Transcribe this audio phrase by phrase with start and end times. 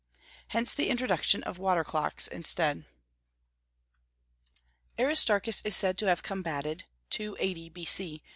[0.47, 2.87] Hence the introduction of water clocks instead.
[4.97, 8.23] Aristarchus is said to have combated (280 B.C.)